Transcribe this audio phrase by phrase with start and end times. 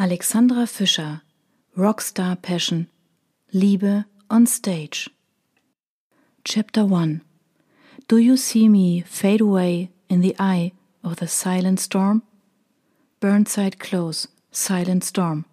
[0.00, 1.20] Alexandra Fischer
[1.76, 2.86] Rockstar Passion
[3.52, 5.10] Liebe on Stage
[6.42, 7.20] Chapter 1
[8.08, 10.72] Do you see me fade away in the eye
[11.04, 12.22] of the silent storm?
[13.20, 15.44] Burnside Close Silent Storm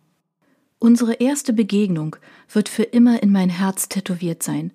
[0.79, 2.16] Unsere erste Begegnung
[2.50, 4.71] wird für immer in mein Herz tätowiert sein.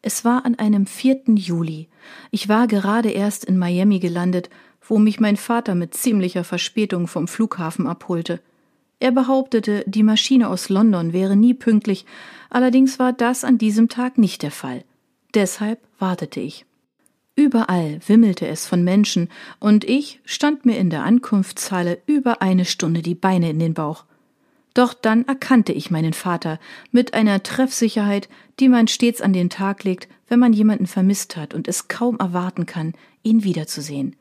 [0.00, 1.24] Es war an einem 4.
[1.34, 1.88] Juli.
[2.30, 4.48] Ich war gerade erst in Miami gelandet,
[4.80, 8.40] wo mich mein Vater mit ziemlicher Verspätung vom Flughafen abholte.
[9.00, 12.06] Er behauptete, die Maschine aus London wäre nie pünktlich,
[12.50, 14.84] allerdings war das an diesem Tag nicht der Fall.
[15.34, 16.64] Deshalb wartete ich.
[17.36, 23.02] Überall wimmelte es von Menschen, und ich stand mir in der Ankunftshalle über eine Stunde
[23.02, 24.04] die Beine in den Bauch.
[24.72, 26.58] Doch dann erkannte ich meinen Vater
[26.92, 28.28] mit einer Treffsicherheit,
[28.60, 32.18] die man stets an den Tag legt, wenn man jemanden vermisst hat und es kaum
[32.18, 34.16] erwarten kann, ihn wiederzusehen.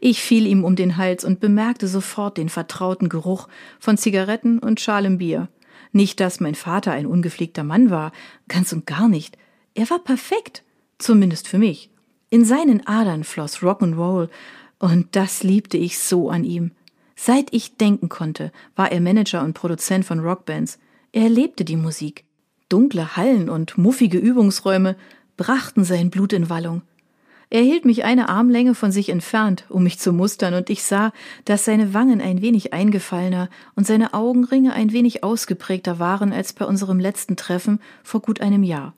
[0.00, 4.80] Ich fiel ihm um den Hals und bemerkte sofort den vertrauten Geruch von Zigaretten und
[4.80, 5.48] schalem Bier.
[5.92, 8.12] Nicht, dass mein Vater ein ungepflegter Mann war,
[8.48, 9.38] ganz und gar nicht.
[9.74, 10.62] Er war perfekt,
[10.98, 11.90] zumindest für mich.
[12.30, 14.28] In seinen Adern floss Rock'n'Roll,
[14.78, 16.72] und das liebte ich so an ihm.
[17.16, 20.78] Seit ich denken konnte, war er Manager und Produzent von Rockbands.
[21.10, 22.24] Er lebte die Musik.
[22.68, 24.96] Dunkle Hallen und muffige Übungsräume
[25.36, 26.82] brachten sein Blut in Wallung.
[27.50, 31.12] Er hielt mich eine Armlänge von sich entfernt, um mich zu mustern, und ich sah,
[31.46, 36.66] dass seine Wangen ein wenig eingefallener und seine Augenringe ein wenig ausgeprägter waren als bei
[36.66, 38.94] unserem letzten Treffen vor gut einem Jahr.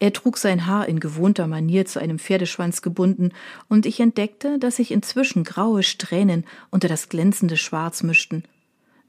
[0.00, 3.30] Er trug sein Haar in gewohnter Manier zu einem Pferdeschwanz gebunden,
[3.68, 8.42] und ich entdeckte, dass sich inzwischen graue Strähnen unter das glänzende Schwarz mischten.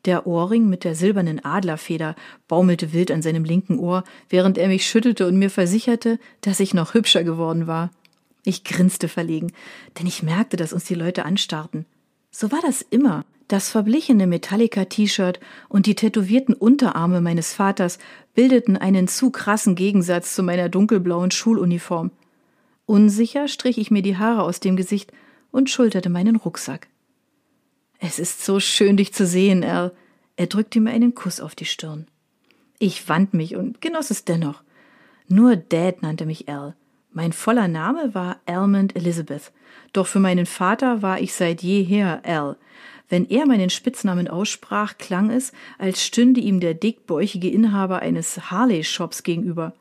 [0.05, 2.15] Der Ohrring mit der silbernen Adlerfeder
[2.47, 6.75] baumelte wild an seinem linken Ohr, während er mich schüttelte und mir versicherte, dass ich
[6.75, 7.89] noch hübscher geworden war.
[8.45, 9.51] Ich grinste verlegen,
[9.99, 11.85] denn ich merkte, dass uns die Leute anstarrten.
[12.31, 13.25] So war das immer.
[13.47, 17.99] Das verblichene Metallica-T-Shirt und die tätowierten Unterarme meines Vaters
[18.33, 22.11] bildeten einen zu krassen Gegensatz zu meiner dunkelblauen Schuluniform.
[22.85, 25.11] Unsicher strich ich mir die Haare aus dem Gesicht
[25.51, 26.87] und schulterte meinen Rucksack.
[27.99, 29.91] Es ist so schön, dich zu sehen, Al.
[30.35, 32.07] Er drückte mir einen Kuss auf die Stirn.
[32.77, 34.61] Ich wand mich und genoss es dennoch.
[35.27, 36.75] Nur Dad nannte mich Al.
[37.15, 39.53] Mein voller Name war Almond Elizabeth,
[39.93, 42.57] doch für meinen Vater war ich seit jeher Al.
[43.07, 49.23] Wenn er meinen Spitznamen aussprach, klang es, als stünde ihm der dickbäuchige Inhaber eines Harley-Shops
[49.23, 49.73] gegenüber.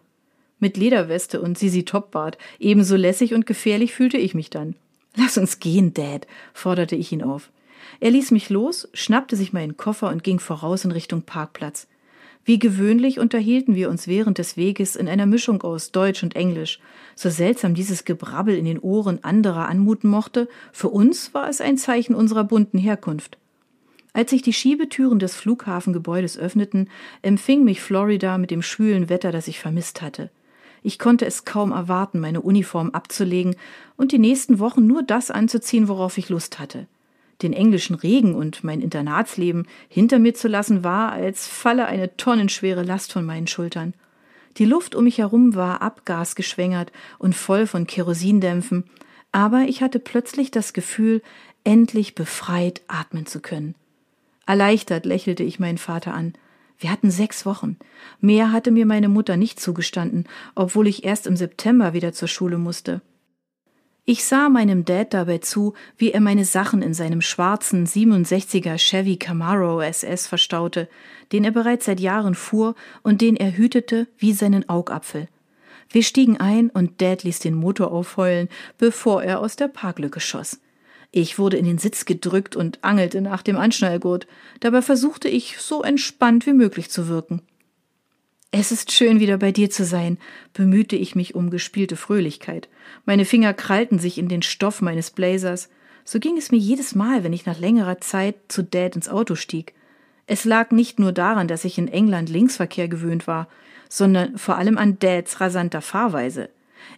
[0.61, 4.77] Mit Lederweste und Sisi Topbart, ebenso lässig und gefährlich fühlte ich mich dann.
[5.17, 7.50] Lass uns gehen, Dad, forderte ich ihn auf.
[7.99, 11.89] Er ließ mich los, schnappte sich meinen Koffer und ging voraus in Richtung Parkplatz.
[12.47, 16.78] Wie gewöhnlich unterhielten wir uns während des Weges in einer Mischung aus Deutsch und Englisch.
[17.15, 21.78] So seltsam dieses Gebrabbel in den Ohren anderer anmuten mochte, für uns war es ein
[21.78, 23.38] Zeichen unserer bunten Herkunft.
[24.12, 26.91] Als sich die Schiebetüren des Flughafengebäudes öffneten,
[27.22, 30.31] empfing mich Florida mit dem schwülen Wetter, das ich vermisst hatte.
[30.82, 33.56] Ich konnte es kaum erwarten, meine Uniform abzulegen
[33.97, 36.87] und die nächsten Wochen nur das anzuziehen, worauf ich Lust hatte
[37.43, 42.83] den englischen Regen und mein Internatsleben hinter mir zu lassen, war, als falle eine tonnenschwere
[42.83, 43.95] Last von meinen Schultern.
[44.59, 48.84] Die Luft um mich herum war abgasgeschwängert und voll von Kerosindämpfen,
[49.33, 51.23] aber ich hatte plötzlich das Gefühl,
[51.65, 53.75] endlich befreit atmen zu können.
[54.47, 56.34] Erleichtert lächelte ich meinen Vater an.
[56.78, 57.78] Wir hatten sechs Wochen.
[58.21, 62.59] Mehr hatte mir meine Mutter nicht zugestanden, obwohl ich erst im September wieder zur Schule
[62.59, 63.00] musste.
[64.07, 69.17] Ich sah meinem Dad dabei zu, wie er meine Sachen in seinem schwarzen 67er Chevy
[69.17, 70.91] Camaro SS verstaute,
[71.33, 75.29] den er bereits seit Jahren fuhr und den er hütete wie seinen Augapfel.
[75.89, 80.61] Wir stiegen ein und Dad ließ den Motor aufheulen, bevor er aus der Parklücke schoss.
[81.11, 84.27] Ich wurde in den Sitz gedrückt und angelte nach dem Anschnallgurt.
[84.61, 87.41] Dabei versuchte ich, so entspannt wie möglich zu wirken.
[88.57, 90.17] Es ist schön, wieder bei dir zu sein,
[90.53, 92.69] bemühte ich mich um gespielte Fröhlichkeit.
[93.05, 95.71] Meine Finger krallten sich in den Stoff meines Blazers.
[96.05, 99.35] So ging es mir jedes Mal, wenn ich nach längerer Zeit zu Dad ins Auto
[99.35, 99.75] stieg.
[100.29, 103.49] Es lag nicht nur daran, dass ich in England Linksverkehr gewöhnt war,
[103.89, 106.49] sondern vor allem an Dads rasanter Fahrweise.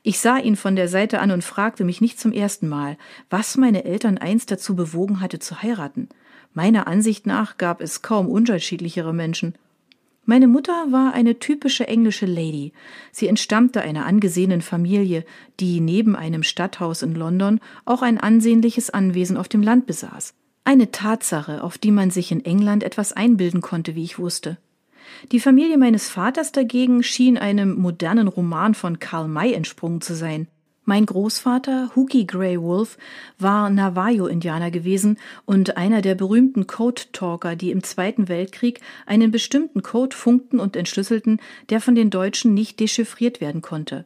[0.02, 2.98] Ich sah ihn von der Seite an und fragte mich nicht zum ersten Mal,
[3.30, 6.10] was meine Eltern einst dazu bewogen hatte zu heiraten.
[6.52, 9.54] Meiner Ansicht nach gab es kaum unterschiedlichere Menschen.
[10.28, 12.72] Meine Mutter war eine typische englische Lady.
[13.12, 15.24] Sie entstammte einer angesehenen Familie,
[15.60, 20.34] die neben einem Stadthaus in London auch ein ansehnliches Anwesen auf dem Land besaß.
[20.64, 24.58] Eine Tatsache, auf die man sich in England etwas einbilden konnte, wie ich wusste.
[25.30, 30.48] Die Familie meines Vaters dagegen schien einem modernen Roman von Karl May entsprungen zu sein.
[30.88, 32.96] Mein Großvater, Hookie Grey Wolf,
[33.40, 40.14] war Navajo-Indianer gewesen und einer der berühmten Code-Talker, die im Zweiten Weltkrieg einen bestimmten Code
[40.14, 41.40] funkten und entschlüsselten,
[41.70, 44.04] der von den Deutschen nicht dechiffriert werden konnte.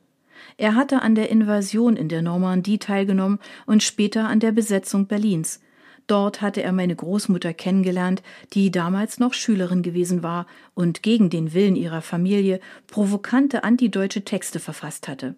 [0.57, 5.61] Er hatte an der Invasion in der Normandie teilgenommen und später an der Besetzung Berlins.
[6.07, 8.23] Dort hatte er meine Großmutter kennengelernt,
[8.55, 14.61] die damals noch Schülerin gewesen war und gegen den Willen ihrer Familie provokante antideutsche Texte
[14.61, 15.35] verfasst hatte.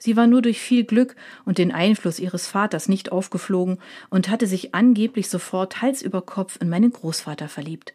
[0.00, 1.14] Sie war nur durch viel Glück
[1.44, 6.58] und den Einfluss ihres Vaters nicht aufgeflogen und hatte sich angeblich sofort Hals über Kopf
[6.58, 7.92] in meinen Großvater verliebt.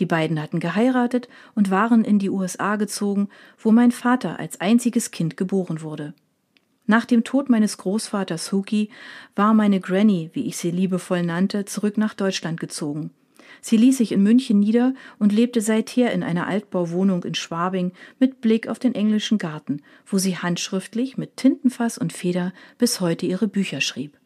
[0.00, 3.28] Die beiden hatten geheiratet und waren in die USA gezogen,
[3.58, 6.14] wo mein Vater als einziges Kind geboren wurde.
[6.86, 8.90] Nach dem Tod meines Großvaters Huki
[9.36, 13.10] war meine Granny, wie ich sie liebevoll nannte, zurück nach Deutschland gezogen.
[13.60, 18.40] Sie ließ sich in München nieder und lebte seither in einer Altbauwohnung in Schwabing mit
[18.40, 23.48] Blick auf den englischen Garten, wo sie handschriftlich mit Tintenfass und Feder bis heute ihre
[23.48, 24.18] Bücher schrieb.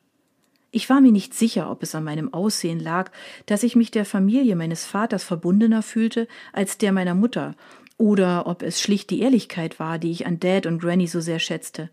[0.73, 3.11] Ich war mir nicht sicher, ob es an meinem Aussehen lag,
[3.47, 7.57] dass ich mich der Familie meines Vaters verbundener fühlte als der meiner Mutter,
[7.97, 11.39] oder ob es schlicht die Ehrlichkeit war, die ich an Dad und Granny so sehr
[11.39, 11.91] schätzte.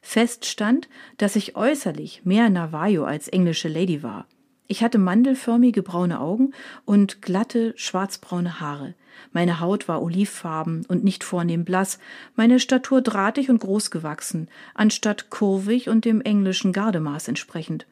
[0.00, 4.26] Fest stand, dass ich äußerlich mehr Navajo als englische Lady war.
[4.66, 6.52] Ich hatte mandelförmige braune Augen
[6.86, 8.94] und glatte schwarzbraune Haare.
[9.32, 11.98] Meine Haut war olivfarben und nicht vornehm blass,
[12.34, 17.86] meine Statur drahtig und groß gewachsen, anstatt kurvig und dem englischen Gardemaß entsprechend.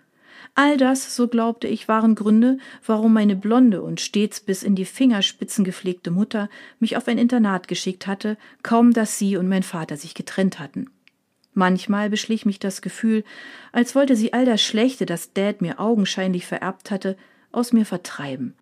[0.55, 4.85] All das, so glaubte ich, waren Gründe, warum meine blonde und stets bis in die
[4.85, 6.49] Fingerspitzen gepflegte Mutter
[6.79, 10.91] mich auf ein Internat geschickt hatte, kaum dass sie und mein Vater sich getrennt hatten.
[11.54, 13.25] Manchmal beschlich mich das Gefühl,
[13.72, 17.16] als wollte sie all das Schlechte, das Dad mir augenscheinlich vererbt hatte,
[17.50, 18.54] aus mir vertreiben.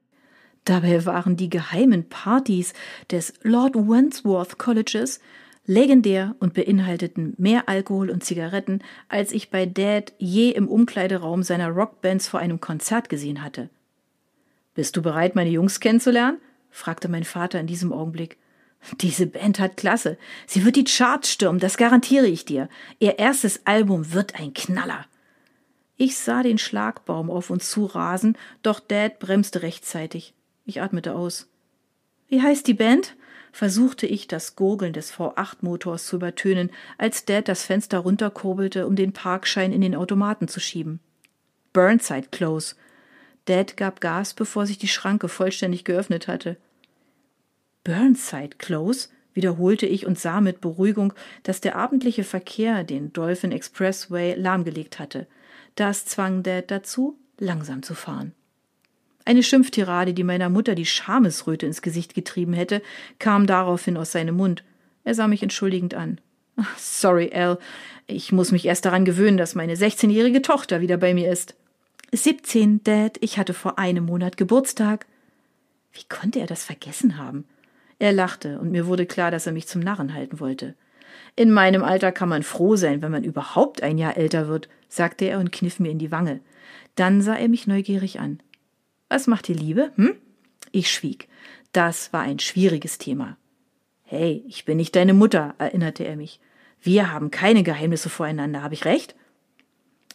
[0.64, 2.74] Dabei waren die geheimen Partys
[3.10, 5.20] des Lord Wandsworth Colleges
[5.66, 11.68] legendär und beinhalteten mehr Alkohol und Zigaretten, als ich bei Dad je im Umkleideraum seiner
[11.68, 13.70] Rockbands vor einem Konzert gesehen hatte.
[14.74, 16.38] Bist du bereit, meine Jungs kennenzulernen?
[16.70, 18.36] fragte mein Vater in diesem Augenblick.
[19.00, 20.18] Diese Band hat Klasse.
[20.46, 22.68] Sie wird die Charts stürmen, das garantiere ich dir.
[22.98, 25.06] Ihr erstes Album wird ein Knaller.
[25.96, 30.32] Ich sah den Schlagbaum auf uns zu rasen, doch Dad bremste rechtzeitig.
[30.64, 31.48] Ich atmete aus.
[32.28, 33.16] Wie heißt die Band?
[33.52, 39.12] versuchte ich, das Gurgeln des V8-Motors zu übertönen, als Dad das Fenster runterkurbelte, um den
[39.12, 41.00] Parkschein in den Automaten zu schieben.
[41.72, 42.76] Burnside Close.
[43.44, 46.56] Dad gab Gas, bevor sich die Schranke vollständig geöffnet hatte.
[47.84, 51.12] Burnside Close, wiederholte ich und sah mit Beruhigung,
[51.42, 55.26] dass der abendliche Verkehr den Dolphin Expressway lahmgelegt hatte.
[55.76, 58.32] Das zwang Dad dazu, langsam zu fahren.
[59.24, 62.82] Eine Schimpftirade, die meiner Mutter die Schamesröte ins Gesicht getrieben hätte,
[63.18, 64.64] kam daraufhin aus seinem Mund.
[65.04, 66.20] Er sah mich entschuldigend an.
[66.76, 67.58] Sorry, Al.
[68.06, 71.54] Ich muss mich erst daran gewöhnen, dass meine 16-jährige Tochter wieder bei mir ist.
[72.12, 73.18] 17, Dad.
[73.20, 75.06] Ich hatte vor einem Monat Geburtstag.
[75.92, 77.44] Wie konnte er das vergessen haben?
[78.00, 80.74] Er lachte, und mir wurde klar, dass er mich zum Narren halten wollte.
[81.36, 85.26] In meinem Alter kann man froh sein, wenn man überhaupt ein Jahr älter wird, sagte
[85.26, 86.40] er und kniff mir in die Wange.
[86.94, 88.40] Dann sah er mich neugierig an.
[89.10, 90.14] Was macht die Liebe, hm?
[90.72, 91.28] Ich schwieg.
[91.72, 93.36] Das war ein schwieriges Thema.
[94.02, 96.40] Hey, ich bin nicht deine Mutter, erinnerte er mich.
[96.80, 99.14] Wir haben keine Geheimnisse voreinander, habe ich recht?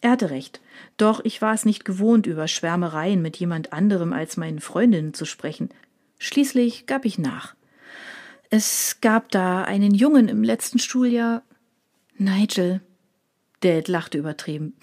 [0.02, 0.60] Er hatte recht.
[0.98, 5.26] Doch ich war es nicht gewohnt, über Schwärmereien mit jemand anderem als meinen Freundinnen zu
[5.26, 5.70] sprechen.
[6.18, 7.55] Schließlich gab ich nach.
[8.50, 11.44] Es gab da einen Jungen im letzten Schuljahr.
[12.18, 12.82] Nigel.
[13.62, 14.76] Dad lachte übertrieben.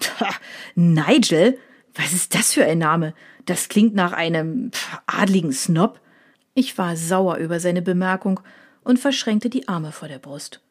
[0.75, 1.57] Nigel?
[1.95, 3.13] Was ist das für ein Name?
[3.45, 4.71] Das klingt nach einem
[5.05, 5.99] adligen Snob.
[6.53, 8.39] Ich war sauer über seine Bemerkung
[8.83, 10.61] und verschränkte die Arme vor der Brust.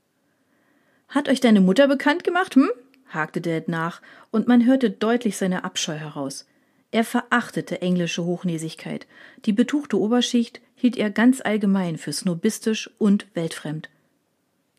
[1.08, 2.70] Hat euch deine Mutter bekannt gemacht, hm?
[3.08, 6.46] hakte Dad nach, und man hörte deutlich seine Abscheu heraus.
[6.92, 9.06] Er verachtete englische Hochnäsigkeit.
[9.46, 13.88] Die betuchte Oberschicht hielt er ganz allgemein für snobistisch und weltfremd.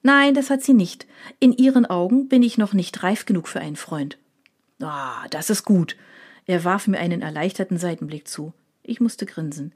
[0.03, 1.07] Nein, das hat sie nicht.
[1.39, 4.19] In ihren Augen bin ich noch nicht reif genug für einen Freund.
[4.79, 5.97] Ah, das ist gut.
[6.45, 8.53] Er warf mir einen erleichterten Seitenblick zu.
[8.83, 9.73] Ich musste grinsen.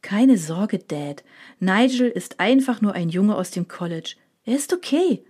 [0.00, 1.22] Keine Sorge, Dad.
[1.58, 4.14] Nigel ist einfach nur ein Junge aus dem College.
[4.44, 5.22] Er ist okay.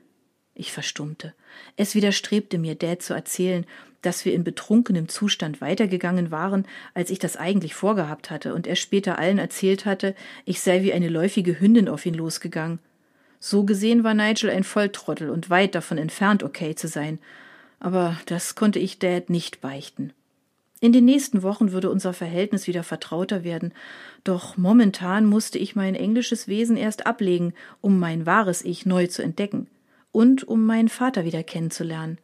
[0.59, 1.35] Ich verstummte.
[1.77, 3.65] Es widerstrebte mir, Dad zu erzählen,
[4.03, 8.75] dass wir in betrunkenem Zustand weitergegangen waren, als ich das eigentlich vorgehabt hatte, und er
[8.75, 12.81] später allen erzählt hatte, ich sei wie eine läufige Hündin auf ihn losgegangen.
[13.39, 17.21] So gesehen war Nigel ein Volltrottel und weit davon entfernt, okay zu sein.
[17.79, 20.13] Aber das konnte ich Dad nicht beichten.
[20.81, 23.73] In den nächsten Wochen würde unser Verhältnis wieder vertrauter werden,
[24.25, 29.23] doch momentan musste ich mein englisches Wesen erst ablegen, um mein wahres Ich neu zu
[29.23, 29.69] entdecken
[30.13, 32.19] und um meinen Vater wieder kennenzulernen.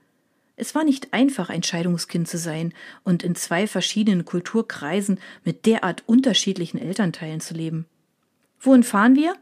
[0.57, 2.73] Es war nicht einfach, ein Scheidungskind zu sein
[3.03, 7.87] und in zwei verschiedenen Kulturkreisen mit derart unterschiedlichen Elternteilen zu leben.
[8.61, 9.35] Wohin fahren wir?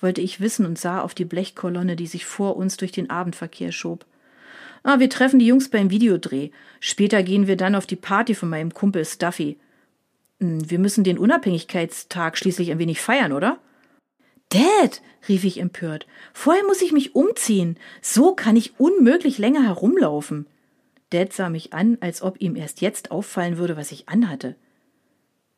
[0.00, 3.70] wollte ich wissen und sah auf die Blechkolonne, die sich vor uns durch den Abendverkehr
[3.70, 4.06] schob.
[4.82, 6.50] Ah, wir treffen die Jungs beim Videodreh.
[6.78, 9.58] Später gehen wir dann auf die Party von meinem Kumpel Stuffy.
[10.40, 13.58] Hm, wir müssen den Unabhängigkeitstag schließlich ein wenig feiern, oder?
[14.50, 17.76] Dad, rief ich empört, vorher muss ich mich umziehen.
[18.02, 20.46] So kann ich unmöglich länger herumlaufen.
[21.10, 24.56] Dad sah mich an, als ob ihm erst jetzt auffallen würde, was ich anhatte.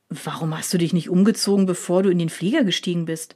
[0.08, 3.34] Warum hast du dich nicht umgezogen, bevor du in den Flieger gestiegen bist?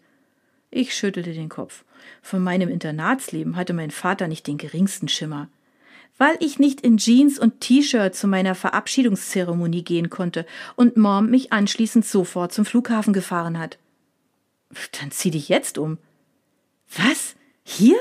[0.71, 1.85] Ich schüttelte den Kopf.
[2.21, 5.49] Von meinem Internatsleben hatte mein Vater nicht den geringsten Schimmer.
[6.19, 10.45] Weil ich nicht in Jeans und T-Shirt zu meiner Verabschiedungszeremonie gehen konnte
[10.75, 13.79] und Mom mich anschließend sofort zum Flughafen gefahren hat.
[15.01, 15.99] Dann zieh dich jetzt um.
[16.97, 17.35] Was?
[17.65, 17.97] Hier?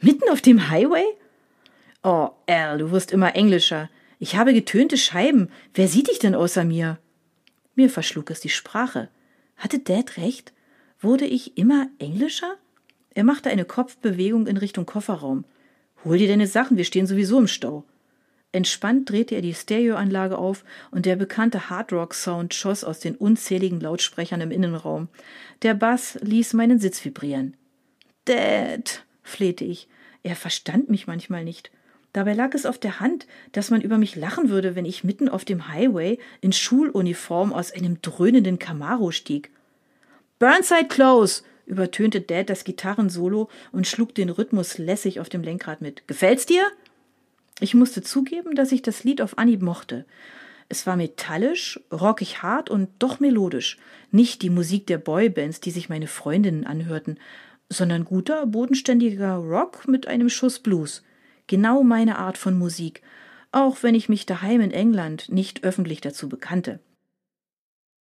[0.00, 1.04] Mitten auf dem Highway?
[2.02, 3.88] Oh, Al, du wirst immer englischer.
[4.18, 5.50] Ich habe getönte Scheiben.
[5.74, 6.98] Wer sieht dich denn außer mir?
[7.74, 9.08] Mir verschlug es die Sprache.
[9.56, 10.52] Hatte Dad recht?
[11.00, 12.56] Wurde ich immer englischer?
[13.14, 15.44] Er machte eine Kopfbewegung in Richtung Kofferraum.
[16.04, 17.84] Hol dir deine Sachen, wir stehen sowieso im Stau.
[18.52, 24.42] Entspannt drehte er die Stereoanlage auf und der bekannte Hardrock-Sound schoss aus den unzähligen Lautsprechern
[24.42, 25.08] im Innenraum.
[25.62, 27.56] Der Bass ließ meinen Sitz vibrieren.
[28.26, 29.88] Dad, flehte ich.
[30.22, 31.70] Er verstand mich manchmal nicht.
[32.12, 35.30] Dabei lag es auf der Hand, dass man über mich lachen würde, wenn ich mitten
[35.30, 39.50] auf dem Highway in Schuluniform aus einem dröhnenden Camaro stieg.
[40.38, 41.42] Burnside Close!
[41.64, 46.06] übertönte Dad das Gitarrensolo und schlug den Rhythmus lässig auf dem Lenkrad mit.
[46.06, 46.64] Gefällt's dir?
[47.60, 50.04] Ich musste zugeben, dass ich das Lied auf Anhieb mochte.
[50.68, 53.76] Es war metallisch, rockig hart und doch melodisch.
[54.10, 57.18] Nicht die Musik der Boybands, die sich meine Freundinnen anhörten,
[57.68, 61.02] sondern guter, bodenständiger Rock mit einem Schuss Blues.
[61.46, 63.02] Genau meine Art von Musik,
[63.50, 66.80] auch wenn ich mich daheim in England nicht öffentlich dazu bekannte.